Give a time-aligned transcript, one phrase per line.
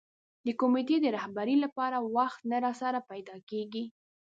[0.45, 3.83] د کمېټې د رهبرۍ لپاره وخت نه راسره پیدا کېږي.